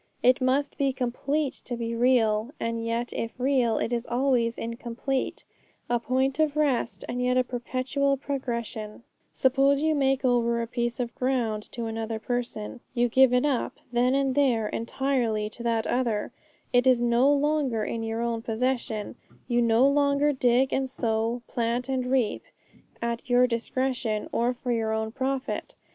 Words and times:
It 0.23 0.41
must 0.41 0.79
be 0.79 0.91
complete 0.93 1.53
to 1.65 1.77
be 1.77 1.93
real, 1.95 2.49
and 2.59 2.83
yet 2.83 3.13
if 3.13 3.39
real, 3.39 3.77
it 3.77 3.93
is 3.93 4.07
always 4.07 4.57
incomplete; 4.57 5.43
a 5.91 5.99
point 5.99 6.39
of 6.39 6.55
rest, 6.57 7.05
and 7.07 7.21
yet 7.21 7.37
a 7.37 7.43
perpetual 7.43 8.17
progression. 8.17 9.03
Suppose 9.31 9.83
you 9.83 9.93
make 9.93 10.25
over 10.25 10.59
a 10.59 10.65
piece 10.65 10.99
of 10.99 11.13
ground 11.13 11.61
to 11.73 11.85
another 11.85 12.17
person. 12.17 12.79
You 12.95 13.09
give 13.09 13.31
it 13.31 13.45
up, 13.45 13.77
then 13.91 14.15
and 14.15 14.33
there, 14.33 14.67
entirely 14.69 15.51
to 15.51 15.61
that 15.61 15.85
other; 15.85 16.31
it 16.73 16.87
is 16.87 16.99
no 16.99 17.31
longer 17.31 17.83
in 17.85 18.01
your 18.01 18.21
own 18.23 18.41
possession; 18.41 19.17
you 19.47 19.61
no 19.61 19.87
longer 19.87 20.33
dig 20.33 20.73
and 20.73 20.89
sow, 20.89 21.43
plant 21.47 21.87
and 21.87 22.07
reap, 22.07 22.41
at 23.03 23.29
your 23.29 23.45
discretion 23.45 24.29
or 24.31 24.51
for 24.51 24.71
your 24.71 24.93
own 24.93 25.11
profit. 25.11 25.75